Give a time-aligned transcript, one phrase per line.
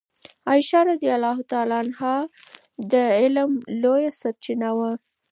[0.49, 1.37] عائشه رضی الله
[1.81, 2.15] عنها
[2.91, 3.51] د علم
[3.81, 4.91] لویه سرچینه وه.